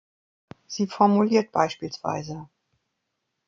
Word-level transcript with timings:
Sie 0.65 0.87
formuliert 0.87 1.51
bspw. 1.51 2.45